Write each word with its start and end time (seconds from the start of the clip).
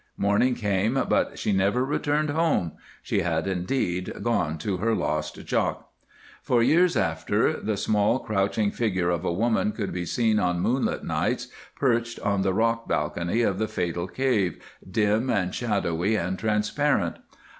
Morning 0.17 0.55
came, 0.55 0.95
but 1.09 1.37
she 1.37 1.51
never 1.53 1.85
returned 1.85 2.31
home. 2.31 2.71
She 3.03 3.19
had, 3.19 3.45
indeed, 3.45 4.11
gone 4.23 4.57
to 4.57 4.77
her 4.77 4.95
lost 4.95 5.45
"Jock." 5.45 5.91
For 6.41 6.63
years 6.63 6.97
after, 6.97 7.59
the 7.61 7.77
small 7.77 8.17
crouching 8.17 8.71
figure 8.71 9.11
of 9.11 9.23
a 9.23 9.31
woman 9.31 9.73
could 9.73 9.93
be 9.93 10.05
seen 10.07 10.39
on 10.39 10.59
moonlight 10.59 11.03
nights 11.03 11.49
perched 11.75 12.19
on 12.21 12.41
the 12.41 12.51
rock 12.51 12.87
balcony 12.87 13.43
of 13.43 13.59
the 13.59 13.67
fatal 13.67 14.07
cave, 14.07 14.57
dim, 14.89 15.31
shadowy, 15.51 16.15
and 16.15 16.39
transparent. 16.39 17.17